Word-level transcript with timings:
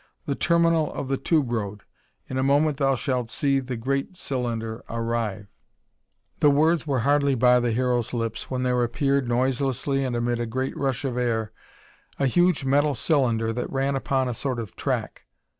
"The 0.25 0.33
terminal 0.33 0.91
of 0.95 1.09
the 1.09 1.17
tube 1.17 1.51
road. 1.51 1.83
In 2.27 2.39
a 2.39 2.43
moment 2.43 2.77
thou 2.77 2.95
shalt 2.95 3.29
see 3.29 3.59
the 3.59 3.75
great 3.77 4.17
cylinder 4.17 4.83
arrive." 4.89 5.45
The 6.39 6.49
words 6.49 6.87
were 6.87 7.01
hardly 7.01 7.35
by 7.35 7.59
the 7.59 7.71
Hero's 7.71 8.11
lips 8.11 8.49
when 8.49 8.63
there 8.63 8.83
appeared, 8.83 9.27
noiselessly 9.27 10.03
and 10.03 10.15
amid 10.15 10.39
a 10.39 10.47
great 10.47 10.75
rush 10.75 11.05
of 11.05 11.17
air, 11.17 11.51
a 12.17 12.25
huge 12.25 12.65
metal 12.65 12.95
cylinder 12.95 13.53
that 13.53 13.71
ran 13.71 13.95
upon 13.95 14.27
a 14.27 14.33
sort 14.33 14.57
of 14.59 14.75
truck. 14.75 15.21